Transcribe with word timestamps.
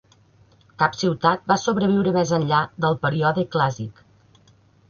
Cap 0.83 0.95
ciutat 1.01 1.43
va 1.51 1.57
sobreviure 1.65 2.15
més 2.17 2.33
enllà 2.39 2.65
del 2.87 2.99
període 3.07 3.47
clàssic. 3.57 4.03